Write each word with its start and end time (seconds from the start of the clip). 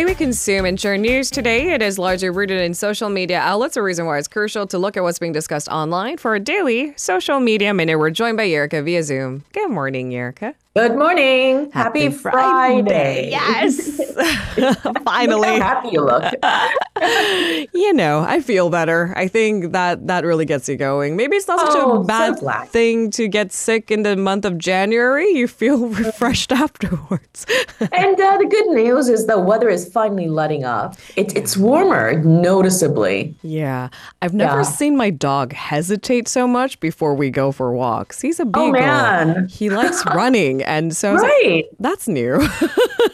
the 0.00 0.06
way 0.06 0.12
we 0.12 0.14
consume 0.14 0.64
and 0.64 0.80
share 0.80 0.96
news 0.96 1.30
today, 1.30 1.74
it 1.74 1.82
is 1.82 1.98
largely 1.98 2.30
rooted 2.30 2.58
in 2.58 2.72
social 2.72 3.10
media 3.10 3.38
outlets, 3.38 3.76
a 3.76 3.82
reason 3.82 4.06
why 4.06 4.16
it's 4.16 4.28
crucial 4.28 4.66
to 4.66 4.78
look 4.78 4.96
at 4.96 5.02
what's 5.02 5.18
being 5.18 5.32
discussed 5.32 5.68
online. 5.68 6.16
For 6.16 6.34
a 6.34 6.40
daily 6.40 6.94
social 6.96 7.38
media 7.38 7.74
minute, 7.74 7.98
we're 7.98 8.08
joined 8.08 8.38
by 8.38 8.48
Erica 8.48 8.80
via 8.82 9.02
Zoom. 9.02 9.44
Good 9.52 9.70
morning, 9.70 10.14
Erica. 10.14 10.54
Good 10.74 10.96
morning. 10.96 11.70
Happy, 11.72 12.04
Happy 12.04 12.14
Friday. 12.14 13.28
Yes. 13.30 14.00
Finally. 15.04 15.58
How 15.58 15.80
happy 15.80 15.88
you 15.92 16.00
look. 16.00 16.32
you 17.72 17.92
know, 17.94 18.20
I 18.20 18.40
feel 18.40 18.70
better. 18.70 19.12
I 19.16 19.28
think 19.28 19.72
that 19.72 20.06
that 20.06 20.24
really 20.24 20.44
gets 20.44 20.68
you 20.68 20.76
going. 20.76 21.16
Maybe 21.16 21.36
it's 21.36 21.48
not 21.48 21.60
such 21.60 21.70
Oh, 21.82 22.00
a 22.02 22.04
bad 22.04 22.38
glad. 22.38 22.68
thing 22.68 23.10
to 23.12 23.26
get 23.28 23.52
sick 23.52 23.90
in 23.90 24.02
the 24.02 24.16
month 24.16 24.44
of 24.44 24.58
January. 24.58 25.28
You 25.30 25.48
feel 25.48 25.86
refreshed 25.88 26.52
afterwards. 26.64 27.46
and 27.80 28.20
uh, 28.20 28.36
the 28.38 28.46
good 28.50 28.66
news 28.68 29.08
is 29.08 29.26
the 29.26 29.38
weather 29.38 29.68
is 29.68 29.88
finally 29.90 30.28
letting 30.28 30.64
up. 30.64 30.96
It, 31.16 31.36
it's 31.36 31.56
warmer 31.56 32.20
noticeably. 32.22 33.34
yeah. 33.42 33.88
I've 34.22 34.34
never 34.34 34.58
Yeah. 34.58 34.62
seen 34.62 34.96
my 34.96 35.10
dog 35.10 35.52
hesitate 35.52 36.28
so 36.28 36.46
much 36.46 36.78
before 36.80 37.14
we 37.14 37.30
go 37.30 37.52
for 37.52 37.72
walks. 37.72 38.20
He's 38.20 38.38
a 38.40 38.44
beagle. 38.44 38.68
Oh, 38.68 38.72
man. 38.72 39.48
He 39.48 39.70
likes 39.70 40.04
running. 40.06 40.62
And 40.62 40.94
so 40.94 41.14
was 41.14 41.22
like, 41.22 41.70
that's 41.78 42.06
new. 42.08 42.38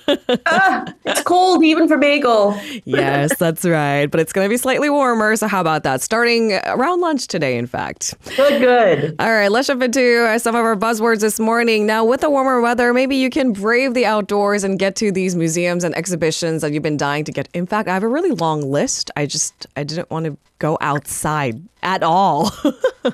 It's 0.09 0.93
cold 1.27 1.63
even 1.65 1.89
for 1.89 1.99
bagel. 1.99 2.59
yes, 2.85 3.37
that's 3.39 3.65
right. 3.65 4.07
But 4.07 4.21
it's 4.21 4.33
going 4.33 4.47
to 4.47 4.49
be 4.49 4.57
slightly 4.57 4.89
warmer. 4.89 5.37
So 5.37 5.49
how 5.49 5.61
about 5.61 5.83
that? 5.83 6.01
Starting 6.01 6.55
around 6.65 7.01
lunch 7.03 7.27
today, 7.27 7.59
in 7.59 7.67
fact. 7.67 8.15
Good, 8.37 8.61
good. 8.61 9.17
All 9.19 9.31
right, 9.31 9.51
let's 9.51 9.67
jump 9.67 9.83
into 9.83 10.25
uh, 10.25 10.39
some 10.39 10.55
of 10.55 10.65
our 10.65 10.77
buzzwords 10.77 11.21
this 11.21 11.39
morning. 11.39 11.85
Now, 11.85 12.05
with 12.05 12.23
the 12.23 12.31
warmer 12.31 12.61
weather, 12.61 12.95
maybe 12.95 13.17
you 13.17 13.29
can 13.29 13.53
brave 13.53 13.93
the 13.93 14.07
outdoors 14.07 14.65
and 14.65 14.79
get 14.79 14.97
to 14.97 15.13
these 15.13 15.35
museums 15.35 15.85
and 15.85 15.95
exhibitions 15.97 16.63
that 16.63 16.73
you've 16.73 16.85
been 16.85 16.97
dying 16.97 17.25
to 17.25 17.33
get. 17.33 17.49
In 17.53 17.67
fact, 17.67 17.89
I 17.89 17.95
have 17.95 18.05
a 18.05 18.09
really 18.09 18.31
long 18.31 18.63
list. 18.63 19.11
I 19.17 19.27
just 19.27 19.67
I 19.77 19.83
didn't 19.83 20.11
want 20.11 20.27
to 20.27 20.39
go 20.59 20.77
outside 20.81 21.61
at 21.83 22.03
all. 22.03 22.51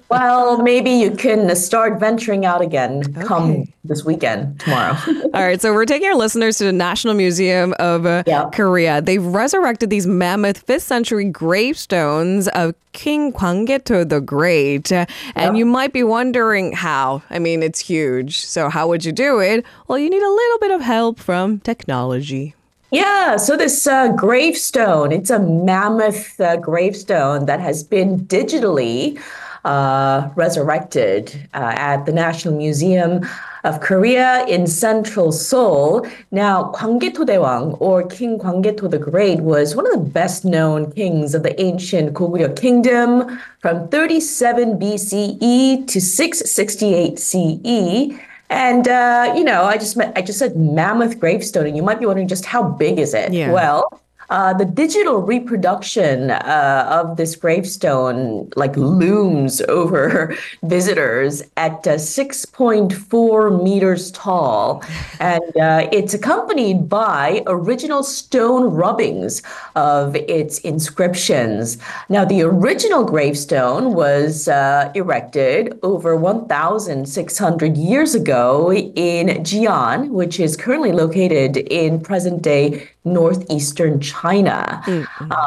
Well, 0.08 0.62
maybe 0.62 0.88
you 0.90 1.10
can 1.10 1.54
start 1.54 2.00
venturing 2.00 2.46
out 2.46 2.62
again 2.62 3.02
come 3.26 3.66
this 3.84 4.06
weekend, 4.06 4.58
tomorrow. 4.60 4.96
All 5.34 5.42
right, 5.44 5.60
so 5.60 5.74
we're 5.74 5.84
taking 5.84 6.08
our 6.08 6.14
listeners 6.14 6.56
to 6.58 6.64
the 6.64 6.72
National 6.72 7.12
Museum 7.12 7.74
of 7.78 8.06
uh, 8.06 8.22
Yeah. 8.26 8.48
Korea. 8.54 9.02
They've 9.02 9.22
resurrected 9.22 9.90
these 9.90 10.06
mammoth 10.06 10.66
5th 10.66 10.80
century 10.80 11.26
gravestones 11.26 12.48
of 12.48 12.74
King 12.92 13.34
Gwanggaeto 13.34 14.08
the 14.08 14.22
Great. 14.22 14.90
Uh, 14.90 15.04
And 15.34 15.54
Yeah. 15.56 15.58
you 15.58 15.66
might 15.66 15.92
be 15.92 16.02
wondering 16.02 16.72
how. 16.72 17.22
I 17.28 17.38
mean, 17.38 17.62
it's 17.62 17.80
huge. 17.80 18.38
So 18.38 18.70
how 18.70 18.88
would 18.88 19.04
you 19.04 19.12
do 19.12 19.40
it? 19.40 19.62
Well, 19.88 19.98
you 19.98 20.08
need 20.08 20.22
a 20.22 20.30
little 20.30 20.58
bit 20.58 20.70
of 20.70 20.80
help 20.80 21.18
from 21.18 21.58
technology. 21.60 22.54
Yeah, 22.92 23.38
so 23.38 23.56
this 23.56 23.86
uh, 23.86 24.12
gravestone, 24.12 25.12
it's 25.12 25.30
a 25.30 25.38
mammoth 25.38 26.38
uh, 26.38 26.56
gravestone 26.58 27.46
that 27.46 27.58
has 27.58 27.82
been 27.82 28.26
digitally 28.26 29.18
uh, 29.64 30.28
resurrected 30.36 31.48
uh, 31.54 31.72
at 31.74 32.04
the 32.04 32.12
National 32.12 32.54
Museum 32.54 33.26
of 33.64 33.80
Korea 33.80 34.44
in 34.44 34.66
central 34.66 35.32
Seoul. 35.32 36.06
Now, 36.32 36.70
Gwanggaeto 36.72 37.24
Daewang, 37.24 37.78
or 37.80 38.06
King 38.06 38.38
Gwanggaeto 38.38 38.90
the 38.90 38.98
Great, 38.98 39.40
was 39.40 39.74
one 39.74 39.86
of 39.86 39.92
the 39.92 40.10
best 40.10 40.44
known 40.44 40.92
kings 40.92 41.34
of 41.34 41.44
the 41.44 41.58
ancient 41.58 42.12
Goguryeo 42.12 42.54
kingdom 42.60 43.40
from 43.60 43.88
37 43.88 44.78
BCE 44.78 45.86
to 45.86 45.98
668 45.98 47.18
CE. 47.18 48.31
And 48.52 48.86
uh, 48.86 49.32
you 49.34 49.44
know, 49.44 49.64
I 49.64 49.78
just 49.78 49.98
I 49.98 50.20
just 50.20 50.38
said 50.38 50.56
mammoth 50.56 51.18
gravestone, 51.18 51.66
and 51.66 51.74
you 51.74 51.82
might 51.82 51.98
be 51.98 52.04
wondering 52.04 52.28
just 52.28 52.44
how 52.44 52.62
big 52.62 52.98
is 52.98 53.14
it? 53.14 53.32
Yeah. 53.32 53.50
Well, 53.50 54.01
uh, 54.32 54.54
the 54.54 54.64
digital 54.64 55.18
reproduction 55.18 56.30
uh, 56.30 56.86
of 56.88 57.18
this 57.18 57.36
gravestone 57.36 58.48
like 58.56 58.74
looms 58.78 59.60
over 59.68 60.34
visitors 60.62 61.42
at 61.58 61.86
uh, 61.86 61.96
6.4 61.96 63.62
meters 63.62 64.10
tall, 64.12 64.82
and 65.20 65.42
uh, 65.60 65.86
it's 65.92 66.14
accompanied 66.14 66.88
by 66.88 67.42
original 67.46 68.02
stone 68.02 68.72
rubbings 68.72 69.42
of 69.76 70.16
its 70.16 70.60
inscriptions. 70.60 71.76
Now, 72.08 72.24
the 72.24 72.40
original 72.40 73.04
gravestone 73.04 73.92
was 73.92 74.48
uh, 74.48 74.90
erected 74.94 75.78
over 75.82 76.16
1,600 76.16 77.76
years 77.76 78.14
ago 78.14 78.72
in 78.72 79.26
Jian, 79.44 80.08
which 80.08 80.40
is 80.40 80.56
currently 80.56 80.92
located 80.92 81.58
in 81.58 82.00
present-day 82.00 82.88
northeastern 83.04 84.00
China. 84.00 84.82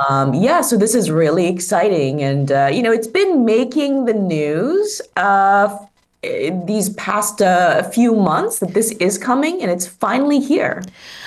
Um, 0.10 0.34
yeah, 0.34 0.62
so 0.62 0.78
this 0.78 0.94
is 0.96 1.10
really 1.12 1.48
exciting, 1.48 2.22
and 2.22 2.52
uh, 2.52 2.70
you 2.72 2.82
know, 2.82 2.92
it's 2.92 3.08
been 3.08 3.46
making 3.46 4.06
the 4.06 4.14
news. 4.14 5.02
Uh, 5.16 5.78
these 6.66 6.90
past 6.96 7.40
uh, 7.42 7.84
few 7.84 8.16
months 8.16 8.58
that 8.58 8.74
this 8.74 8.90
is 8.94 9.16
coming 9.16 9.62
and 9.62 9.70
it's 9.70 9.86
finally 9.86 10.40
here. 10.40 10.82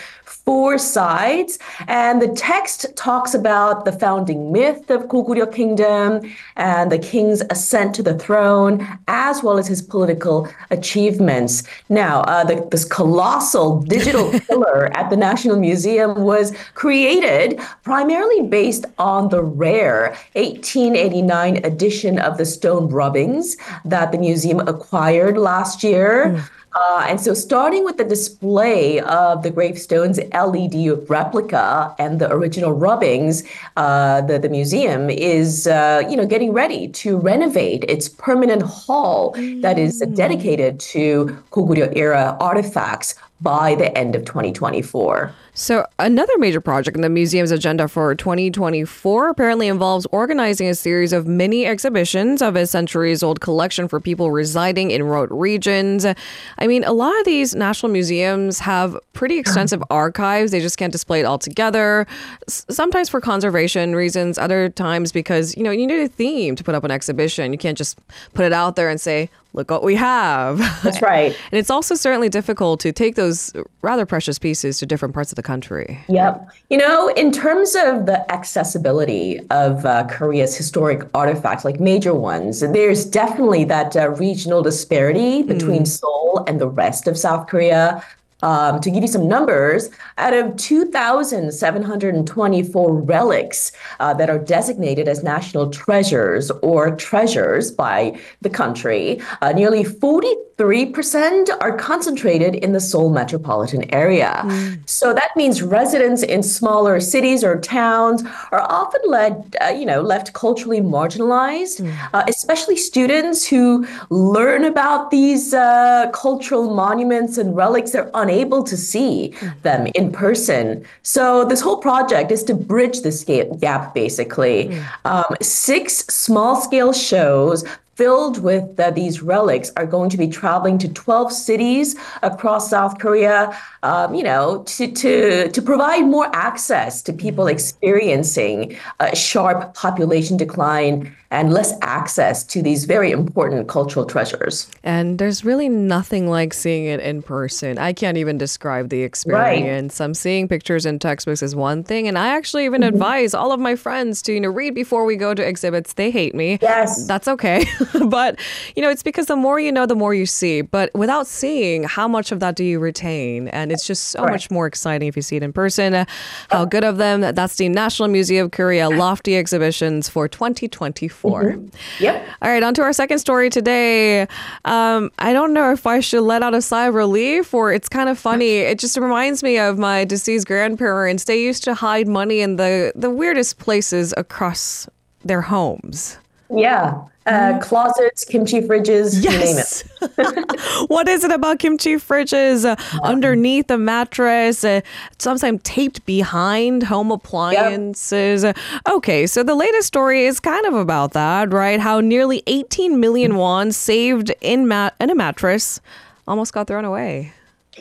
four 0.45 0.77
sides, 0.77 1.59
and 1.87 2.21
the 2.21 2.29
text 2.29 2.87
talks 2.97 3.33
about 3.33 3.85
the 3.85 3.93
founding 3.93 4.51
myth 4.51 4.91
of 4.91 5.03
Goguryeo 5.03 5.53
Kingdom 5.53 6.21
and 6.57 6.91
the 6.91 6.99
king's 6.99 7.43
ascent 7.51 7.95
to 7.95 8.03
the 8.03 8.19
throne, 8.19 8.87
as 9.07 9.43
well 9.43 9.59
as 9.59 9.69
his 9.69 9.81
political 9.81 10.49
achievements. 10.71 11.63
Now, 11.89 12.23
uh, 12.23 12.45
the, 12.45 12.67
this 12.71 12.85
colossal 12.85 13.83
digital 13.83 14.33
pillar 14.49 14.91
at 14.97 15.11
the 15.11 15.17
National 15.17 15.57
Museum 15.57 16.23
was 16.23 16.53
created 16.75 17.61
primarily 17.85 18.43
based 18.43 18.85
on 18.99 19.29
the 19.29 19.43
rare 19.43 20.17
1889 20.35 21.65
edition 21.65 22.19
of 22.19 22.37
the 22.37 22.45
stone 22.45 22.89
rubbings 22.89 23.57
that 23.85 24.11
the 24.11 24.19
museum 24.19 24.61
acquired 24.61 25.39
last 25.39 25.85
year. 25.85 26.45
Uh, 26.75 27.07
and 27.09 27.21
so, 27.21 27.35
starting 27.35 27.85
with 27.85 27.99
the 27.99 28.05
display 28.05 29.01
of 29.01 29.43
the 29.43 29.51
gravestone's 29.51 30.19
LED 30.33 31.09
replica 31.09 31.95
and 31.99 32.19
the 32.19 32.33
original 32.33 32.73
rubbings, 32.73 33.45
uh, 33.77 34.23
the, 34.23 34.39
the 34.39 34.49
museum 34.49 35.11
is, 35.11 35.67
uh, 35.67 36.03
you 36.09 36.17
know, 36.17 36.27
getting 36.27 36.53
ready 36.53 36.89
to 36.89 37.19
renovate 37.19 37.85
its 37.89 38.09
permanent 38.09 38.63
hall 38.63 39.33
that 39.61 39.79
is 39.79 39.99
dedicated 40.15 40.81
to 40.81 41.27
Goguryeo 41.51 41.93
era 41.95 42.37
artifacts 42.41 43.15
by 43.43 43.75
the 43.75 43.97
end 43.99 44.15
of 44.15 44.25
2024. 44.25 45.35
So, 45.55 45.85
another 45.99 46.33
major 46.39 46.63
project 46.63 46.97
in 46.97 47.03
the 47.03 47.11
museum's 47.11 47.51
agenda 47.51 47.87
for 47.87 48.15
2024 48.15 49.29
apparently 49.29 49.69
involves 49.69 50.07
organizing 50.11 50.69
a 50.69 50.75
series 50.75 51.13
of 51.13 51.27
mini 51.27 51.67
exhibitions 51.67 52.41
of 52.41 52.57
a 52.57 52.67
centuries 52.67 53.23
old 53.23 53.41
collection 53.41 53.87
for 53.87 54.01
people 54.01 54.31
residing 54.31 54.93
in 54.93 55.03
remote 55.03 55.29
regions. 55.31 56.07
I 56.07 56.67
mean, 56.67 56.85
a 56.85 56.93
lot 56.93 57.19
of 57.19 57.27
these 57.27 57.55
national 57.55 57.93
museums 57.93 58.61
have 58.61 58.97
pretty 59.13 59.39
extensive 59.39 59.83
archives. 59.91 60.53
They 60.53 60.61
just 60.61 60.79
can't 60.79 60.93
display 60.93 61.21
it 61.21 61.25
all 61.25 61.39
together, 61.39 62.07
S- 62.49 62.65
sometimes 62.71 63.11
for 63.11 63.21
conservation 63.21 63.95
reasons, 63.95 64.39
other 64.39 64.71
times 64.71 65.13
because, 65.13 65.55
you 65.57 65.65
know, 65.65 65.71
you 65.71 65.87
need 65.87 66.01
a 66.01 66.09
theme 66.09 66.57
to 66.57 66.65
put 66.65 66.75
up 66.75 66.85
an 66.85 66.91
exhibition. 66.91 67.53
You 67.53 67.59
can't 67.59 67.77
just 67.77 67.99
put 68.33 68.47
it 68.47 68.53
out 68.55 68.77
there 68.77 68.89
and 68.89 69.01
say, 69.01 69.29
look 69.55 69.71
what 69.71 69.83
we 69.83 69.95
have. 69.95 70.59
That's 70.83 71.03
right. 71.03 71.37
and 71.51 71.59
it's 71.59 71.71
also 71.71 71.95
certainly 71.95 72.29
difficult 72.29 72.81
to 72.81 72.93
take 72.93 73.17
those 73.17 73.53
rather 73.83 74.07
precious 74.07 74.39
pieces 74.39 74.79
to 74.79 74.87
different 74.87 75.15
parts 75.15 75.33
of 75.33 75.37
the 75.37 75.43
country. 75.43 75.99
Yep. 76.09 76.49
You 76.71 76.79
know, 76.79 77.09
in 77.09 77.33
terms 77.33 77.75
of 77.75 78.07
the 78.07 78.25
accessibility 78.33 79.41
of 79.51 79.85
uh, 79.85 80.07
Korea's 80.09 80.57
historic 80.57 81.03
artifacts, 81.15 81.65
like 81.65 81.81
major 81.81 82.15
ones, 82.15 82.61
there's 82.61 83.05
definitely 83.05 83.65
that 83.65 83.97
uh, 83.97 84.11
regional 84.11 84.63
disparity 84.63 85.43
between 85.43 85.83
mm. 85.83 85.89
Seoul 85.89 86.45
and 86.47 86.61
the 86.61 86.69
rest 86.69 87.07
of 87.07 87.19
South 87.19 87.47
Korea. 87.47 88.03
Um, 88.43 88.81
to 88.81 88.91
give 88.91 89.03
you 89.03 89.09
some 89.09 89.29
numbers, 89.29 89.91
out 90.19 90.35
of 90.35 90.57
2,724 90.57 93.03
relics 93.03 93.71
uh, 94.01 94.13
that 94.15 94.29
are 94.29 94.39
designated 94.39 95.07
as 95.07 95.23
national 95.23 95.71
treasures 95.71 96.51
or 96.61 96.97
treasures 96.97 97.71
by 97.71 98.19
the 98.41 98.51
country, 98.51 99.21
uh, 99.43 99.53
nearly 99.53 99.85
43% 99.85 101.51
are 101.61 101.77
concentrated 101.77 102.57
in 102.57 102.73
the 102.73 102.81
Seoul 102.81 103.11
metropolitan 103.11 103.89
area. 103.95 104.43
Mm. 104.45 104.81
So 104.89 105.15
that 105.15 105.31
means 105.37 105.63
residents 105.63 106.25
in 106.25 106.43
smaller 106.43 106.99
cities 106.99 107.45
or 107.45 107.61
towns 107.61 108.25
are 108.51 108.63
often 108.63 109.03
led, 109.07 109.55
uh, 109.61 109.69
you 109.69 109.87
know, 109.87 110.03
left 110.03 110.33
culturally 110.33 110.81
marginalized, 110.81 111.81
mm. 111.81 111.95
especially 112.29 112.77
students 112.77 113.47
who 113.47 113.87
learn 114.11 114.65
about 114.65 115.13
these 115.13 115.55
uh, 115.55 116.11
cultural 116.13 116.75
monuments 116.75 117.39
and 117.39 117.55
relics. 117.55 117.93
They're 117.93 118.11
unable 118.15 118.32
able 118.33 118.63
to 118.65 118.77
see 118.77 119.35
them 119.63 119.87
in 119.95 120.11
person. 120.13 120.85
So 121.03 121.45
this 121.45 121.61
whole 121.61 121.79
project 121.79 122.31
is 122.31 122.43
to 122.45 122.55
bridge 122.55 123.03
this 123.03 123.25
gap, 123.25 123.95
basically. 123.95 124.69
Mm. 124.69 124.85
Um, 125.05 125.37
six 125.41 125.99
small 126.07 126.57
scale 126.57 126.93
shows 126.93 127.65
filled 127.95 128.43
with 128.43 128.79
uh, 128.81 128.91
these 128.91 129.23
relics 129.23 129.71
are 129.77 129.87
going 129.87 130.09
to 130.11 130.17
be 130.17 130.27
traveling 130.27 130.79
to 130.79 130.89
12 130.89 131.33
cities 131.33 131.97
across 132.23 132.71
South 132.71 132.99
Korea, 132.99 133.57
um, 133.83 134.15
you 134.15 134.23
know, 134.23 134.63
to, 134.65 134.91
to, 134.91 135.51
to 135.51 135.63
provide 135.63 136.03
more 136.03 136.31
access 136.35 137.03
to 137.03 137.13
people 137.13 137.45
mm-hmm. 137.45 137.55
experiencing 137.55 138.79
a 139.01 139.15
sharp 139.15 139.75
population 139.75 140.37
decline 140.37 141.15
and 141.33 141.51
less 141.51 141.73
access 141.81 142.45
to 142.45 142.61
these 142.61 142.85
very 142.85 143.11
important 143.11 143.67
cultural 143.67 144.05
treasures. 144.05 144.71
And 144.85 145.19
there's 145.19 145.47
really 145.47 145.69
nothing 145.69 146.29
like 146.29 146.53
seeing 146.53 146.85
it 146.85 147.01
in 147.01 147.23
person. 147.23 147.79
I 147.79 147.95
can't 147.95 148.19
even 148.19 148.37
describe 148.37 148.91
the 148.91 149.03
experience. 149.03 149.99
Right. 149.99 150.05
I'm 150.05 150.13
seeing 150.13 150.47
pictures 150.47 150.85
in 150.85 150.99
textbooks 150.99 151.43
is 151.43 151.57
one 151.57 151.85
thing, 151.85 152.07
and 152.07 152.19
I 152.19 152.29
actually 152.29 152.67
even 152.67 152.83
mm-hmm. 152.83 152.95
advise 152.95 153.33
all 153.33 153.51
of 153.51 153.61
my 153.61 153.77
friends 153.77 154.21
to, 154.23 154.35
you 154.35 154.41
know, 154.41 154.51
read 154.51 154.75
before 154.75 155.07
we 155.07 155.17
go 155.17 155.33
to 155.33 155.43
exhibits. 155.43 155.95
They 155.95 156.11
hate 156.11 156.35
me. 156.35 156.59
Yes. 156.61 157.07
That's 157.07 157.27
okay. 157.29 157.65
but, 158.09 158.39
you 158.77 158.83
know, 158.83 158.91
it's 158.91 159.03
because 159.03 159.27
the 159.27 159.37
more 159.37 159.59
you 159.59 159.73
know, 159.73 159.87
the 159.87 159.97
more 159.97 160.15
you 160.15 160.27
see. 160.27 160.61
But 160.61 160.93
without 160.95 161.27
seeing, 161.27 161.85
how 161.85 162.07
much 162.07 162.33
of 162.33 162.41
that 162.41 162.57
do 162.57 162.65
you 162.65 162.79
retain? 162.79 163.49
And 163.49 163.73
it's 163.73 163.87
just 163.87 164.09
so 164.09 164.23
much 164.25 164.51
more 164.51 164.67
exciting 164.67 165.09
if 165.09 165.17
you 165.17 165.23
see 165.23 165.37
it 165.37 165.43
in 165.43 165.53
person. 165.53 166.07
How 166.51 166.65
good 166.65 166.85
of 166.85 166.99
them. 166.99 167.21
That's 167.21 167.57
the 167.57 167.69
National 167.69 168.09
Museum 168.09 168.47
of 168.47 168.53
Korea 168.53 168.89
Lofty 168.89 169.37
Exhibitions 169.37 170.09
for 170.09 170.29
2024 170.29 171.33
for. 171.33 171.53
Mm-hmm. 171.53 172.03
Yep. 172.03 172.29
All 172.43 172.51
right, 172.51 172.63
on 172.63 172.75
to 172.75 172.83
our 172.83 172.93
second 172.93 173.19
story 173.19 173.51
today. 173.51 174.23
Um, 174.65 175.11
I 175.19 175.33
don't 175.33 175.53
know 175.53 175.73
if 175.73 175.87
I 175.87 176.01
should 176.01 176.23
let 176.23 176.43
out 176.43 176.55
a 176.55 176.63
sigh 176.63 176.89
of 176.89 176.95
relief 176.95 177.55
or 177.55 177.73
it's 177.73 177.89
kind 177.89 178.09
of 178.09 178.19
funny. 178.19 178.59
It 178.59 178.79
just 178.79 178.97
reminds 178.97 179.43
me 179.43 179.59
of 179.59 179.79
my 179.79 180.05
deceased 180.05 180.47
grandparents. 180.47 181.25
They 181.25 181.41
used 181.41 181.65
to 181.65 181.75
hide 181.75 182.09
money 182.09 182.41
in 182.41 182.57
the, 182.57 182.93
the 182.95 183.11
weirdest 183.11 183.59
places 183.59 184.13
across 184.17 184.89
their 185.25 185.43
homes. 185.43 186.19
Yeah. 186.55 187.03
Uh, 187.25 187.57
closets, 187.61 188.25
kimchi 188.25 188.61
fridges, 188.61 189.23
yes. 189.23 189.85
you 190.03 190.11
name 190.11 190.37
it. 190.37 190.89
what 190.91 191.09
is 191.09 191.23
it 191.23 191.31
about 191.31 191.61
kimchi 191.61 191.95
fridges 191.95 192.65
uh, 192.65 192.75
underneath 193.05 193.71
a 193.71 193.79
mattress, 193.79 194.65
uh, 194.65 194.81
sometimes 195.19 195.61
taped 195.63 196.05
behind 196.05 196.83
home 196.83 197.13
appliances? 197.13 198.43
Yep. 198.43 198.59
Okay, 198.91 199.29
so 199.29 199.45
the 199.45 199.55
latest 199.55 199.87
story 199.87 200.25
is 200.25 200.41
kind 200.41 200.67
of 200.67 200.75
about 200.75 201.13
that, 201.13 201.53
right? 201.53 201.79
How 201.79 202.01
nearly 202.01 202.43
18 202.49 202.99
million 202.99 203.37
won 203.37 203.71
saved 203.71 204.33
in, 204.41 204.67
mat- 204.67 204.97
in 205.01 205.09
a 205.09 205.15
mattress 205.15 205.81
almost 206.27 206.53
got 206.53 206.67
thrown 206.67 206.85
away. 206.85 207.33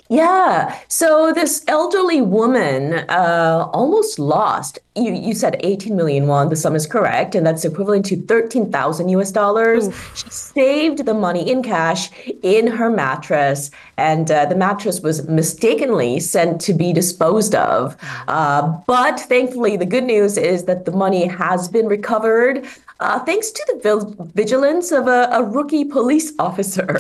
Yeah. 0.08 0.78
So 0.88 1.34
this 1.34 1.64
elderly 1.68 2.22
woman 2.22 2.94
uh, 3.10 3.70
almost 3.74 4.20
lost. 4.20 4.80
You 4.96 5.14
you 5.14 5.34
said 5.34 5.58
18 5.62 5.96
million 5.96 6.28
won. 6.28 6.50
The 6.50 6.56
sum 6.56 6.76
is 6.76 6.86
correct, 6.86 7.36
and 7.36 7.46
that's 7.46 7.64
equivalent 7.66 8.06
to 8.08 8.22
13,000 8.22 9.10
US 9.10 9.32
dollars. 9.32 9.90
She 10.16 10.30
saved 10.30 11.06
the 11.06 11.14
money 11.14 11.50
in 11.50 11.64
cash 11.64 12.10
in 12.44 12.68
her 12.68 12.90
mattress, 12.90 13.72
and 13.98 14.30
uh, 14.32 14.46
the 14.46 14.56
mattress 14.56 15.02
was 15.02 15.28
mistakenly 15.28 16.20
sent 16.20 16.60
to 16.62 16.74
be 16.74 16.94
disposed 16.94 17.56
of. 17.56 17.96
Uh, 18.28 18.68
but 18.88 19.20
thankfully, 19.20 19.78
the 19.78 19.86
good 19.86 20.04
news 20.06 20.38
is 20.38 20.66
that 20.66 20.86
the 20.86 20.92
money 20.92 21.26
has 21.26 21.68
been 21.68 21.88
recovered 21.88 22.66
uh, 23.02 23.20
thanks 23.20 23.52
to 23.52 23.64
the 23.68 24.30
vigilance 24.36 24.92
of 24.92 25.08
a, 25.08 25.28
a 25.32 25.44
rookie 25.44 25.84
police 25.84 26.34
officer. 26.40 27.00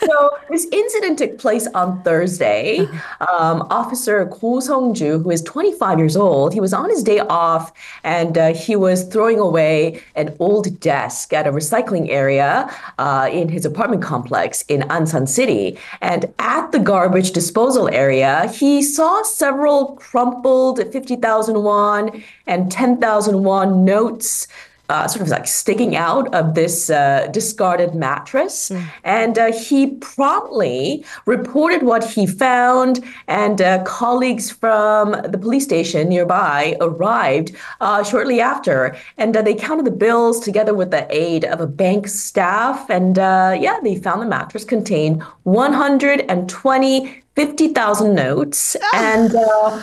so 0.00 0.30
this 0.50 0.66
incident 0.70 1.18
took 1.18 1.38
place 1.38 1.66
on 1.74 2.02
Thursday. 2.02 2.80
Um, 3.20 3.66
officer 3.70 4.26
Ko 4.26 4.60
Sung-ju, 4.60 5.18
who 5.18 5.30
is 5.30 5.42
25 5.42 5.98
years 5.98 6.16
old, 6.16 6.52
he 6.52 6.60
was 6.60 6.72
on 6.72 6.90
his 6.90 7.02
day 7.02 7.20
off 7.20 7.72
and 8.04 8.36
uh, 8.36 8.54
he 8.54 8.76
was 8.76 9.04
throwing 9.04 9.38
away 9.38 10.02
an 10.14 10.36
old 10.38 10.78
desk 10.80 11.32
at 11.32 11.46
a 11.46 11.50
recycling 11.50 12.10
area 12.10 12.70
uh, 12.98 13.28
in 13.32 13.48
his 13.48 13.64
apartment 13.64 14.02
complex 14.02 14.62
in 14.68 14.82
Ansan 14.82 15.26
City. 15.26 15.78
And 16.02 16.32
at 16.38 16.72
the 16.72 16.78
garbage 16.78 17.32
disposal 17.32 17.88
area, 17.88 18.48
he 18.48 18.82
saw 18.82 19.22
several 19.22 19.96
crumpled 19.96 20.80
50,000 20.92 21.62
won 21.62 22.22
and 22.46 22.70
10,000 22.70 23.44
won 23.44 23.84
notes 23.84 24.46
uh, 24.88 25.06
sort 25.06 25.22
of 25.22 25.28
like 25.28 25.46
sticking 25.46 25.96
out 25.96 26.32
of 26.34 26.54
this 26.54 26.90
uh, 26.90 27.28
discarded 27.30 27.94
mattress. 27.94 28.70
Mm. 28.70 28.84
And 29.04 29.38
uh, 29.38 29.52
he 29.52 29.88
promptly 29.96 31.04
reported 31.26 31.82
what 31.82 32.04
he 32.04 32.26
found, 32.26 33.04
and 33.26 33.60
uh, 33.60 33.82
colleagues 33.84 34.50
from 34.50 35.12
the 35.12 35.38
police 35.38 35.64
station 35.64 36.08
nearby 36.08 36.76
arrived 36.80 37.54
uh, 37.80 38.02
shortly 38.02 38.40
after. 38.40 38.96
And 39.16 39.36
uh, 39.36 39.42
they 39.42 39.54
counted 39.54 39.84
the 39.84 39.90
bills 39.90 40.40
together 40.40 40.74
with 40.74 40.90
the 40.90 41.06
aid 41.10 41.44
of 41.44 41.60
a 41.60 41.66
bank 41.66 42.08
staff. 42.08 42.88
And 42.90 43.16
yeah, 43.16 43.78
they 43.82 43.96
found 43.96 44.22
the 44.22 44.26
mattress 44.26 44.64
contained 44.64 45.22
120 45.44 47.22
50,000 47.38 48.16
notes 48.16 48.76
and 48.92 49.32
uh, 49.32 49.80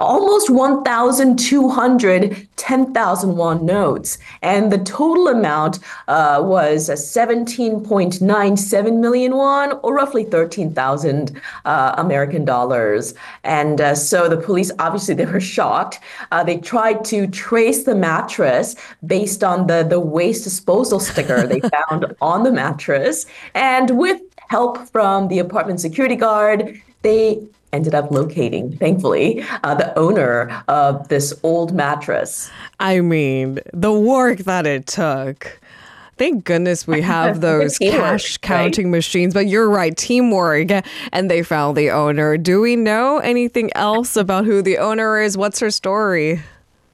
almost 0.00 0.50
1,200 0.50 2.48
10,000 2.56 3.36
won 3.36 3.64
notes. 3.64 4.18
And 4.42 4.72
the 4.72 4.78
total 4.78 5.28
amount 5.28 5.78
uh, 6.08 6.40
was 6.42 6.88
17.97 6.88 8.98
million 8.98 9.36
won, 9.36 9.78
or 9.82 9.94
roughly 9.94 10.24
13,000 10.24 11.40
uh, 11.64 11.94
American 11.96 12.44
dollars. 12.44 13.14
And 13.44 13.80
uh, 13.80 13.94
so 13.94 14.28
the 14.28 14.36
police, 14.36 14.72
obviously, 14.78 15.14
they 15.14 15.26
were 15.26 15.40
shocked. 15.56 16.00
Uh, 16.32 16.42
they 16.42 16.58
tried 16.58 17.04
to 17.06 17.28
trace 17.28 17.84
the 17.84 17.94
mattress 17.94 18.74
based 19.06 19.44
on 19.44 19.68
the, 19.68 19.86
the 19.88 20.00
waste 20.00 20.42
disposal 20.44 20.98
sticker 20.98 21.46
they 21.46 21.60
found 21.88 22.14
on 22.20 22.42
the 22.42 22.52
mattress. 22.52 23.26
And 23.54 23.98
with 23.98 24.20
help 24.48 24.88
from 24.88 25.28
the 25.28 25.38
apartment 25.38 25.80
security 25.80 26.16
guard, 26.16 26.80
they 27.02 27.46
ended 27.72 27.94
up 27.94 28.10
locating, 28.10 28.76
thankfully, 28.76 29.44
uh, 29.64 29.74
the 29.74 29.96
owner 29.98 30.62
of 30.68 31.08
this 31.08 31.34
old 31.42 31.74
mattress. 31.74 32.50
I 32.80 33.00
mean, 33.00 33.60
the 33.72 33.92
work 33.92 34.38
that 34.40 34.66
it 34.66 34.86
took. 34.86 35.60
Thank 36.18 36.44
goodness 36.44 36.86
we 36.86 37.00
have 37.02 37.40
those 37.40 37.78
cash 37.78 38.38
counting 38.38 38.86
right? 38.86 38.98
machines. 38.98 39.34
But 39.34 39.46
you're 39.46 39.68
right, 39.68 39.96
teamwork. 39.96 40.70
And 41.12 41.30
they 41.30 41.42
found 41.42 41.76
the 41.76 41.90
owner. 41.90 42.36
Do 42.38 42.60
we 42.60 42.76
know 42.76 43.18
anything 43.18 43.70
else 43.74 44.16
about 44.16 44.44
who 44.46 44.62
the 44.62 44.78
owner 44.78 45.20
is? 45.20 45.36
What's 45.36 45.60
her 45.60 45.70
story? 45.70 46.42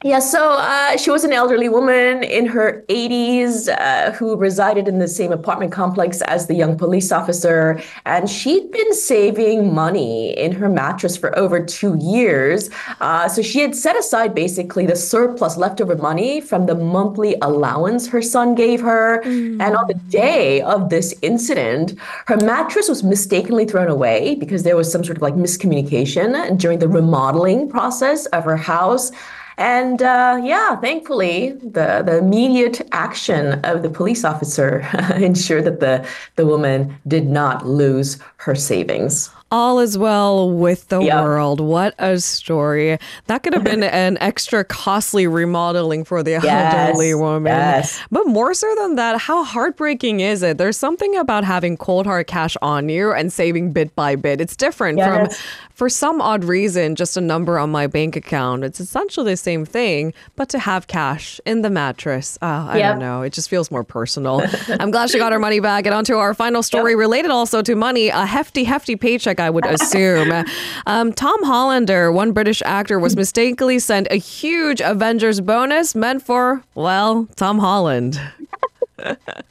Yeah, 0.04 0.18
so 0.18 0.54
uh, 0.54 0.97
she 0.97 1.11
was 1.11 1.23
an 1.23 1.32
elderly 1.32 1.68
woman 1.68 2.25
in 2.25 2.47
her 2.47 2.85
80s 2.88 3.68
uh, 3.68 4.11
who 4.11 4.37
resided 4.37 4.88
in 4.88 4.99
the 4.99 5.06
same 5.06 5.30
apartment 5.30 5.71
complex 5.71 6.21
as 6.23 6.49
the 6.49 6.54
young 6.54 6.76
police 6.76 7.12
officer. 7.12 7.80
And 8.04 8.28
she'd 8.28 8.73
been 8.73 8.94
saving 8.94 9.73
money 9.73 10.37
in 10.37 10.50
her 10.52 10.68
mattress 10.68 11.16
for 11.16 11.37
over 11.38 11.64
two 11.64 11.97
years. 11.99 12.68
Uh, 13.00 13.28
so 13.28 13.42
she 13.42 13.61
had 13.61 13.76
set 13.76 13.97
aside 13.97 14.35
basically 14.35 14.87
the 14.87 14.97
surplus 14.97 15.56
leftover 15.56 15.94
money 15.94 16.40
from 16.40 16.66
the 16.66 16.75
monthly 16.75 17.37
allowance 17.40 18.09
her 18.09 18.23
son 18.23 18.56
gave 18.56 18.80
her. 18.80 19.23
Mm. 19.23 19.62
And 19.62 19.76
on 19.76 19.87
the 19.87 19.94
day 19.94 20.62
of 20.62 20.90
this 20.90 21.14
incident, 21.23 21.94
her 22.26 22.38
mattress 22.38 22.88
was 22.88 23.04
mistakenly 23.04 23.66
thrown 23.66 23.88
away 23.88 24.35
because 24.35 24.64
there 24.64 24.76
was 24.76 24.90
some 24.90 25.04
sort 25.04 25.18
of 25.18 25.23
like 25.23 25.35
miscommunication 25.35 26.59
during 26.59 26.80
the 26.80 26.88
remodeling 26.88 27.68
process 27.68 28.26
of 28.26 28.44
her 28.44 28.56
house. 28.56 29.12
And 29.59 30.02
uh, 30.02 30.40
yeah, 30.42 30.76
thankfully, 30.76 31.52
the, 31.52 32.02
the 32.04 32.18
immediate 32.18 32.80
action 32.92 33.61
of 33.64 33.82
the 33.82 33.90
police 33.90 34.25
officer 34.25 34.80
ensured 35.14 35.64
that 35.64 35.80
the, 35.80 36.06
the 36.37 36.47
woman 36.47 36.97
did 37.06 37.26
not 37.26 37.66
lose 37.66 38.18
her 38.37 38.54
savings 38.54 39.30
all 39.52 39.78
is 39.78 39.99
well 39.99 40.50
with 40.50 40.88
the 40.88 41.00
yep. 41.00 41.23
world. 41.23 41.61
What 41.61 41.94
a 41.99 42.18
story. 42.18 42.99
That 43.26 43.42
could 43.42 43.52
have 43.52 43.62
been 43.62 43.82
an 43.82 44.16
extra 44.21 44.64
costly 44.64 45.26
remodeling 45.26 46.04
for 46.04 46.23
the 46.23 46.30
yes, 46.42 46.75
elderly 46.75 47.14
woman. 47.14 47.52
Yes. 47.52 48.00
But 48.11 48.26
more 48.26 48.54
so 48.54 48.75
than 48.80 48.97
that, 48.97 49.21
how 49.21 49.44
heartbreaking 49.44 50.21
is 50.21 50.42
it? 50.42 50.56
There's 50.56 50.78
something 50.78 51.14
about 51.16 51.44
having 51.44 51.76
cold 51.76 52.06
hard 52.06 52.26
cash 52.26 52.56
on 52.62 52.88
you 52.88 53.12
and 53.12 53.32
saving 53.32 53.73
bit 53.73 53.94
by 53.94 54.16
bit. 54.16 54.40
It's 54.40 54.56
different 54.56 54.99
yes. 54.99 55.37
from 55.37 55.47
for 55.82 55.88
some 55.88 56.21
odd 56.21 56.44
reason, 56.44 56.94
just 56.94 57.16
a 57.16 57.21
number 57.21 57.59
on 57.59 57.71
my 57.71 57.87
bank 57.87 58.14
account. 58.14 58.62
It's 58.62 58.78
essentially 58.78 59.32
the 59.32 59.37
same 59.37 59.64
thing, 59.64 60.14
but 60.37 60.49
to 60.50 60.59
have 60.59 60.87
cash 60.87 61.40
in 61.44 61.62
the 61.62 61.71
mattress, 61.71 62.38
uh, 62.40 62.68
I 62.71 62.78
yep. 62.78 62.92
don't 62.92 63.00
know. 63.00 63.23
It 63.23 63.32
just 63.32 63.49
feels 63.49 63.71
more 63.71 63.82
personal. 63.82 64.42
I'm 64.68 64.90
glad 64.90 65.11
she 65.11 65.18
got 65.18 65.32
her 65.32 65.38
money 65.38 65.61
back. 65.61 65.87
And 65.87 65.94
on 65.94 66.04
to 66.04 66.18
our 66.18 66.35
final 66.35 66.62
story 66.62 66.92
yep. 66.92 66.99
related 66.99 67.30
also 67.30 67.62
to 67.62 67.75
money 67.75 68.09
a 68.09 68.25
hefty, 68.26 68.64
hefty 68.64 68.97
paycheck, 68.97 69.40
I 69.43 69.51
would 69.51 69.67
assume. 69.67 70.45
um, 70.87 71.13
Tom 71.13 71.43
Hollander, 71.45 72.11
one 72.11 72.33
British 72.33 72.63
actor, 72.65 72.99
was 72.99 73.17
mistakenly 73.17 73.79
sent 73.79 74.09
a 74.11 74.17
huge 74.17 74.81
Avengers 74.81 75.41
bonus 75.41 75.95
meant 75.95 76.23
for, 76.23 76.63
well, 76.75 77.29
Tom 77.37 77.59
Holland 77.59 78.21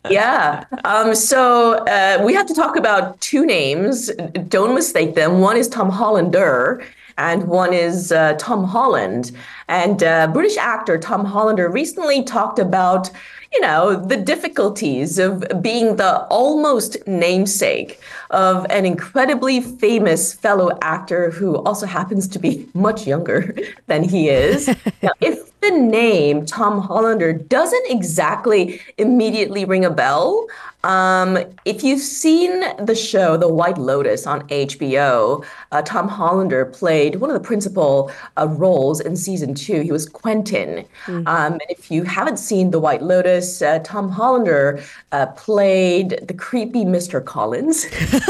yeah. 0.10 0.66
Um, 0.84 1.16
so 1.16 1.74
uh, 1.86 2.22
we 2.24 2.34
have 2.34 2.46
to 2.48 2.54
talk 2.54 2.76
about 2.76 3.20
two 3.22 3.46
names. 3.46 4.12
Don't 4.48 4.74
mistake 4.74 5.16
them. 5.16 5.40
One 5.40 5.58
is 5.58 5.68
Tom 5.68 5.90
Hollander, 5.90 6.84
and 7.18 7.48
one 7.48 7.74
is 7.74 8.12
uh, 8.12 8.34
Tom 8.40 8.64
Holland. 8.64 9.32
And 9.68 10.04
uh, 10.04 10.28
British 10.28 10.58
actor 10.58 10.98
Tom 10.98 11.26
Hollander 11.26 11.70
recently 11.70 12.24
talked 12.24 12.60
about, 12.60 13.10
you 13.52 13.62
know, 13.62 13.96
the 13.96 14.18
difficulties 14.18 15.20
of 15.20 15.44
being 15.62 15.98
the 15.98 16.22
almost 16.28 16.98
namesake 17.08 18.00
of 18.32 18.66
an 18.70 18.86
incredibly 18.86 19.62
famous 19.62 20.34
fellow 20.34 20.78
actor 20.82 21.32
who 21.32 21.58
also 21.64 21.86
happens 21.86 22.28
to 22.30 22.40
be 22.40 22.68
much 22.74 23.06
younger 23.06 23.56
than 23.88 24.04
he 24.04 24.30
is. 24.30 24.68
now, 25.02 25.12
if 25.20 25.60
the 25.62 25.72
name 25.72 26.46
Tom 26.46 26.82
Hollander 26.82 27.34
doesn't 27.34 27.86
exactly 27.90 28.82
immediately 28.98 29.64
ring 29.64 29.86
a 29.86 29.92
bell, 29.92 30.48
um, 30.84 31.38
if 31.66 31.84
you've 31.84 32.02
seen 32.02 32.64
the 32.84 32.96
show 32.96 33.38
The 33.38 33.48
White 33.48 33.78
Lotus 33.78 34.26
on 34.26 34.48
HBO, 34.48 35.46
uh, 35.72 35.82
Tom 35.84 36.08
Hollander 36.08 36.66
played 36.66 37.18
one 37.18 37.30
of 37.30 37.36
the 37.36 37.46
principal 37.46 38.12
uh, 38.38 38.48
roles 38.48 39.00
in 39.00 39.16
season 39.16 39.54
two. 39.54 39.82
He 39.82 39.92
was 39.92 40.10
Quentin. 40.10 40.86
Mm-hmm. 41.06 41.28
Um, 41.28 41.54
and 41.54 41.62
if 41.70 41.92
you 41.92 42.04
haven't 42.04 42.38
seen 42.38 42.72
The 42.72 42.80
White 42.80 43.04
Lotus, 43.04 43.62
uh, 43.62 43.80
Tom 43.84 44.10
Hollander 44.10 44.84
uh, 45.12 45.28
played 45.28 46.20
the 46.28 46.34
creepy 46.34 46.84
Mr. 46.84 47.24
Collins. 47.24 47.86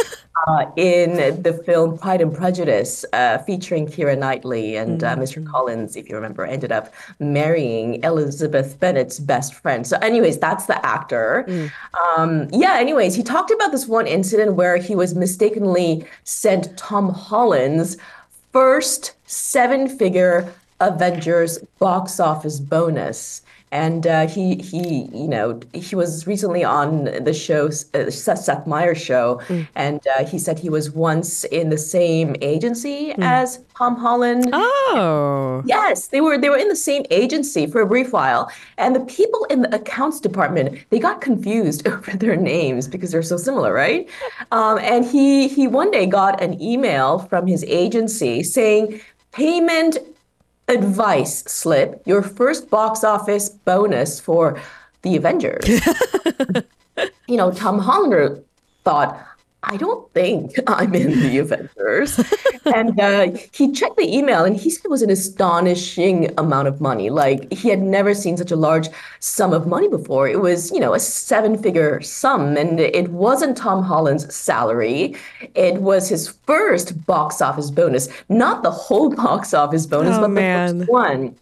uh, 0.47 0.65
in 0.75 1.41
the 1.41 1.53
film 1.65 1.97
Pride 1.97 2.21
and 2.21 2.33
Prejudice, 2.33 3.05
uh, 3.13 3.37
featuring 3.39 3.87
Keira 3.87 4.17
Knightley 4.17 4.75
and 4.75 5.03
uh, 5.03 5.15
mm-hmm. 5.15 5.21
Mr. 5.21 5.45
Collins, 5.45 5.95
if 5.95 6.09
you 6.09 6.15
remember, 6.15 6.45
ended 6.45 6.71
up 6.71 6.93
marrying 7.19 8.03
Elizabeth 8.03 8.79
Bennet's 8.79 9.19
best 9.19 9.53
friend. 9.53 9.85
So, 9.85 9.97
anyways, 9.97 10.39
that's 10.39 10.65
the 10.65 10.83
actor. 10.85 11.45
Mm. 11.47 11.71
Um, 12.17 12.49
yeah, 12.51 12.77
anyways, 12.77 13.15
he 13.15 13.23
talked 13.23 13.51
about 13.51 13.71
this 13.71 13.87
one 13.87 14.07
incident 14.07 14.55
where 14.55 14.77
he 14.77 14.95
was 14.95 15.15
mistakenly 15.15 16.05
sent 16.23 16.75
Tom 16.77 17.09
Holland's 17.09 17.97
first 18.51 19.13
seven 19.25 19.87
figure 19.87 20.51
Avengers 20.79 21.59
box 21.79 22.19
office 22.19 22.59
bonus 22.59 23.43
and 23.71 24.05
uh, 24.05 24.27
he 24.27 24.55
he 24.55 25.09
you 25.13 25.27
know 25.27 25.59
he 25.73 25.95
was 25.95 26.27
recently 26.27 26.63
on 26.63 27.05
the 27.05 27.33
show 27.33 27.69
uh, 27.93 28.09
Seth 28.09 28.67
Meyers 28.67 29.01
show, 29.01 29.41
mm. 29.47 29.67
and 29.75 30.05
uh, 30.07 30.25
he 30.25 30.37
said 30.37 30.59
he 30.59 30.69
was 30.69 30.91
once 30.91 31.45
in 31.45 31.69
the 31.69 31.77
same 31.77 32.35
agency 32.41 33.13
mm. 33.13 33.23
as 33.23 33.59
Tom 33.77 33.95
Holland. 33.95 34.49
Oh, 34.51 35.63
yes, 35.65 36.07
they 36.07 36.21
were 36.21 36.37
they 36.37 36.49
were 36.49 36.57
in 36.57 36.67
the 36.67 36.75
same 36.75 37.05
agency 37.11 37.65
for 37.65 37.81
a 37.81 37.87
brief 37.87 38.11
while, 38.11 38.51
and 38.77 38.95
the 38.95 39.05
people 39.05 39.45
in 39.45 39.61
the 39.61 39.73
accounts 39.73 40.19
department 40.19 40.77
they 40.89 40.99
got 40.99 41.21
confused 41.21 41.87
over 41.91 42.11
their 42.11 42.35
names 42.35 42.87
because 42.87 43.11
they're 43.11 43.23
so 43.23 43.37
similar, 43.37 43.73
right? 43.73 44.09
Um, 44.51 44.79
and 44.79 45.05
he 45.05 45.47
he 45.47 45.67
one 45.67 45.91
day 45.91 46.05
got 46.05 46.41
an 46.43 46.61
email 46.61 47.19
from 47.19 47.47
his 47.47 47.63
agency 47.65 48.43
saying 48.43 49.01
payment 49.31 49.97
advice 50.71 51.43
slip, 51.43 52.01
your 52.05 52.21
first 52.21 52.69
box 52.69 53.03
office 53.03 53.49
bonus 53.49 54.19
for 54.19 54.59
the 55.01 55.15
Avengers. 55.15 55.67
you 57.27 57.37
know, 57.37 57.51
Tom 57.51 57.79
Hollander 57.79 58.41
thought, 58.83 59.19
I 59.63 59.77
don't 59.77 60.11
think 60.13 60.53
I'm 60.67 60.93
in 60.95 61.19
the 61.19 61.37
Avengers. 61.39 62.19
and 62.65 62.99
uh, 62.99 63.31
he 63.51 63.71
checked 63.71 63.97
the 63.97 64.15
email 64.17 64.43
and 64.43 64.57
he 64.57 64.69
said 64.69 64.85
it 64.85 64.91
was 64.91 65.01
an 65.01 65.09
astonishing 65.09 66.31
amount 66.37 66.67
of 66.67 66.81
money. 66.81 67.09
Like 67.09 67.51
he 67.53 67.69
had 67.69 67.81
never 67.81 68.13
seen 68.13 68.37
such 68.37 68.51
a 68.51 68.55
large 68.55 68.89
sum 69.19 69.53
of 69.53 69.67
money 69.67 69.87
before. 69.87 70.27
It 70.27 70.41
was, 70.41 70.71
you 70.71 70.79
know, 70.79 70.93
a 70.93 70.99
seven 70.99 71.61
figure 71.61 72.01
sum. 72.01 72.57
And 72.57 72.79
it 72.79 73.09
wasn't 73.09 73.57
Tom 73.57 73.83
Holland's 73.83 74.33
salary, 74.33 75.15
it 75.55 75.81
was 75.81 76.09
his 76.09 76.29
first 76.45 77.05
box 77.05 77.41
office 77.41 77.69
bonus, 77.69 78.09
not 78.29 78.63
the 78.63 78.71
whole 78.71 79.09
box 79.15 79.53
office 79.53 79.85
bonus, 79.85 80.17
oh, 80.17 80.21
but 80.21 80.29
man. 80.29 80.79
the 80.79 80.85
first 80.85 80.91
one. 80.91 81.35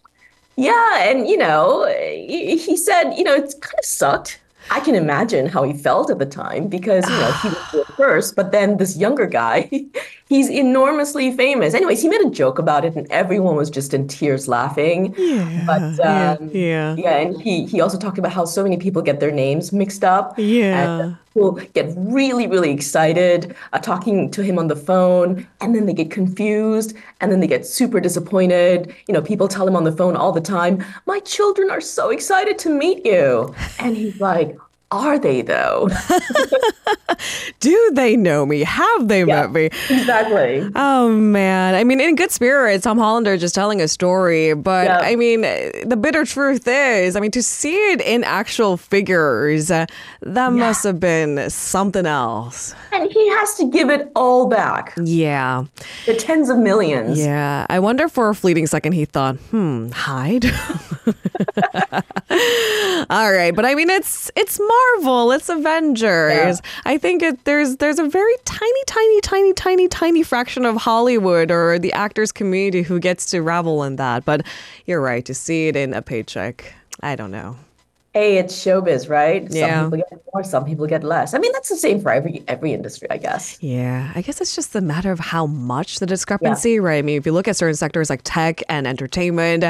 Yeah. 0.56 1.08
And, 1.08 1.26
you 1.26 1.38
know, 1.38 1.86
he 1.86 2.76
said, 2.76 3.14
you 3.14 3.24
know, 3.24 3.34
it's 3.34 3.54
kind 3.54 3.78
of 3.78 3.84
sucked 3.84 4.40
I 4.70 4.80
can 4.80 4.94
imagine 4.94 5.46
how 5.46 5.64
he 5.64 5.72
felt 5.72 6.10
at 6.10 6.18
the 6.18 6.26
time 6.26 6.68
because 6.68 7.04
you 7.08 7.16
know 7.16 7.32
he 7.42 7.48
was 7.48 7.70
the 7.72 7.92
first, 7.96 8.36
but 8.36 8.52
then 8.52 8.76
this 8.76 8.96
younger 8.96 9.26
guy, 9.26 9.68
he's 10.28 10.48
enormously 10.48 11.36
famous. 11.36 11.74
Anyways, 11.74 12.00
he 12.00 12.08
made 12.08 12.20
a 12.20 12.30
joke 12.30 12.58
about 12.58 12.84
it, 12.84 12.94
and 12.94 13.06
everyone 13.10 13.56
was 13.56 13.68
just 13.68 13.92
in 13.92 14.06
tears 14.06 14.48
laughing. 14.48 15.14
Yeah, 15.18 15.64
but 15.66 15.82
um, 16.06 16.50
yeah, 16.52 16.94
yeah, 16.96 17.16
and 17.16 17.40
he 17.42 17.66
he 17.66 17.80
also 17.80 17.98
talked 17.98 18.18
about 18.18 18.32
how 18.32 18.44
so 18.44 18.62
many 18.62 18.76
people 18.76 19.02
get 19.02 19.20
their 19.20 19.32
names 19.32 19.72
mixed 19.72 20.04
up. 20.04 20.38
Yeah, 20.38 21.00
and 21.00 21.16
people 21.32 21.52
get 21.74 21.92
really 21.96 22.46
really 22.46 22.70
excited 22.70 23.54
uh, 23.72 23.78
talking 23.78 24.30
to 24.30 24.42
him 24.42 24.58
on 24.58 24.68
the 24.68 24.76
phone, 24.76 25.46
and 25.60 25.74
then 25.74 25.86
they 25.86 25.94
get 25.94 26.10
confused, 26.10 26.96
and 27.20 27.30
then 27.30 27.40
they 27.40 27.46
get 27.46 27.66
super 27.66 28.00
disappointed. 28.00 28.94
You 29.08 29.14
know, 29.14 29.22
people 29.22 29.48
tell 29.48 29.66
him 29.66 29.76
on 29.76 29.84
the 29.84 29.92
phone 29.92 30.16
all 30.16 30.32
the 30.32 30.40
time, 30.40 30.84
"My 31.06 31.20
children 31.20 31.70
are 31.70 31.80
so 31.80 32.10
excited 32.10 32.58
to 32.60 32.70
meet 32.70 33.06
you," 33.06 33.54
and 33.78 33.96
he's 33.96 34.20
like 34.20 34.56
are 34.92 35.18
they 35.18 35.42
though? 35.42 35.88
Do 37.60 37.90
they 37.92 38.16
know 38.16 38.46
me? 38.46 38.60
Have 38.60 39.08
they 39.08 39.20
yeah, 39.20 39.42
met 39.42 39.52
me? 39.52 39.66
Exactly. 39.90 40.68
Oh 40.74 41.10
man. 41.10 41.74
I 41.74 41.84
mean, 41.84 42.00
in 42.00 42.16
good 42.16 42.30
spirits, 42.30 42.84
Tom 42.84 42.96
Hollander 42.96 43.36
just 43.36 43.54
telling 43.54 43.82
a 43.82 43.88
story, 43.88 44.54
but 44.54 44.86
yeah. 44.86 45.00
I 45.00 45.16
mean, 45.16 45.42
the 45.42 45.98
bitter 46.00 46.24
truth 46.24 46.66
is, 46.66 47.16
I 47.16 47.20
mean, 47.20 47.30
to 47.32 47.42
see 47.42 47.74
it 47.92 48.00
in 48.00 48.24
actual 48.24 48.76
figures, 48.76 49.70
uh, 49.70 49.86
that 50.22 50.34
yeah. 50.34 50.48
must 50.48 50.84
have 50.84 50.98
been 50.98 51.50
something 51.50 52.06
else. 52.06 52.74
And 52.92 53.10
he 53.10 53.28
has 53.30 53.54
to 53.56 53.70
give 53.70 53.90
it 53.90 54.10
all 54.16 54.48
back. 54.48 54.94
Yeah. 55.02 55.64
The 56.06 56.14
tens 56.14 56.48
of 56.48 56.56
millions. 56.58 57.18
Yeah. 57.18 57.66
I 57.68 57.78
wonder 57.78 58.08
for 58.08 58.30
a 58.30 58.34
fleeting 58.34 58.66
second 58.66 58.92
he 58.92 59.04
thought, 59.04 59.36
hmm, 59.36 59.90
hide. 59.90 60.46
all 63.10 63.32
right, 63.32 63.54
but 63.54 63.66
I 63.66 63.74
mean, 63.74 63.90
it's 63.90 64.30
it's. 64.36 64.58
Marvel. 64.70 65.32
It's 65.32 65.48
Avengers. 65.48 66.60
Yeah. 66.62 66.70
I 66.84 66.98
think 66.98 67.22
it, 67.22 67.44
there's 67.50 67.78
there's 67.78 67.98
a 67.98 68.08
very 68.08 68.34
tiny, 68.44 68.84
tiny, 68.86 69.20
tiny, 69.22 69.52
tiny, 69.52 69.88
tiny 69.88 70.22
fraction 70.22 70.64
of 70.64 70.76
Hollywood 70.76 71.50
or 71.50 71.80
the 71.80 71.92
actors 71.92 72.30
community 72.30 72.82
who 72.82 73.00
gets 73.00 73.26
to 73.26 73.42
revel 73.42 73.82
in 73.82 73.96
that. 73.96 74.24
But 74.24 74.46
you're 74.86 75.00
right 75.00 75.24
to 75.24 75.34
see 75.34 75.66
it 75.66 75.74
in 75.74 75.92
a 75.92 76.00
paycheck. 76.00 76.72
I 77.00 77.16
don't 77.16 77.32
know. 77.32 77.56
Hey, 78.14 78.38
it's 78.38 78.54
showbiz, 78.54 79.08
right? 79.08 79.48
Yeah. 79.50 79.82
Some 79.82 79.90
people 79.90 80.06
get 80.10 80.22
more, 80.32 80.44
some 80.44 80.64
people 80.64 80.86
get 80.86 81.02
less. 81.02 81.34
I 81.34 81.38
mean, 81.38 81.50
that's 81.52 81.68
the 81.68 81.76
same 81.76 82.00
for 82.00 82.12
every 82.12 82.44
every 82.46 82.72
industry, 82.72 83.08
I 83.10 83.16
guess. 83.16 83.58
Yeah, 83.60 84.12
I 84.14 84.22
guess 84.22 84.40
it's 84.40 84.54
just 84.54 84.76
a 84.76 84.80
matter 84.80 85.10
of 85.10 85.18
how 85.18 85.46
much 85.46 85.98
the 85.98 86.06
discrepancy, 86.06 86.74
yeah. 86.74 86.78
right? 86.78 86.98
I 86.98 87.02
mean, 87.02 87.16
if 87.18 87.26
you 87.26 87.32
look 87.32 87.48
at 87.48 87.56
certain 87.56 87.74
sectors 87.74 88.10
like 88.10 88.20
tech 88.22 88.62
and 88.68 88.86
entertainment 88.86 89.64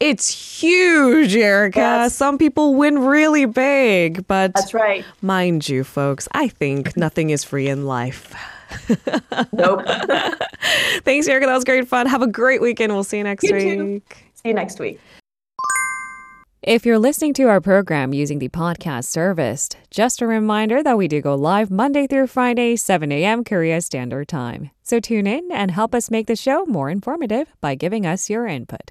It's 0.00 0.60
huge, 0.60 1.34
Erica. 1.34 1.78
Yes. 1.80 2.14
Some 2.14 2.38
people 2.38 2.74
win 2.76 3.00
really 3.00 3.46
big, 3.46 4.26
but 4.28 4.52
That's 4.54 4.72
right. 4.72 5.04
mind 5.22 5.68
you, 5.68 5.82
folks, 5.82 6.28
I 6.32 6.48
think 6.48 6.96
nothing 6.96 7.30
is 7.30 7.42
free 7.42 7.68
in 7.68 7.84
life. 7.86 8.32
Nope. 9.52 9.82
Thanks, 11.04 11.26
Erica. 11.26 11.46
That 11.46 11.54
was 11.54 11.64
great 11.64 11.88
fun. 11.88 12.06
Have 12.06 12.22
a 12.22 12.26
great 12.28 12.60
weekend. 12.60 12.92
We'll 12.92 13.02
see 13.02 13.18
you 13.18 13.24
next 13.24 13.42
You 13.44 13.54
week. 13.54 13.62
too. 13.64 14.02
See 14.34 14.48
you 14.48 14.54
next 14.54 14.78
week. 14.78 15.00
If 16.62 16.84
you're 16.84 16.98
listening 16.98 17.34
to 17.34 17.44
our 17.44 17.60
program 17.60 18.12
using 18.12 18.40
the 18.40 18.48
podcast 18.50 19.04
service, 19.06 19.68
just 19.90 20.20
a 20.20 20.26
reminder 20.26 20.82
that 20.82 20.98
we 20.98 21.08
do 21.08 21.20
go 21.20 21.34
live 21.34 21.70
Monday 21.70 22.06
through 22.06 22.26
Friday, 22.26 22.76
7 22.76 23.10
a.m. 23.10 23.42
Korea 23.42 23.80
Standard 23.80 24.28
Time. 24.28 24.70
So 24.82 25.00
tune 25.00 25.26
in 25.26 25.50
and 25.50 25.70
help 25.70 25.94
us 25.94 26.10
make 26.10 26.26
the 26.26 26.36
show 26.36 26.66
more 26.66 26.90
informative 26.90 27.54
by 27.60 27.74
giving 27.74 28.04
us 28.06 28.28
your 28.28 28.46
input. 28.46 28.90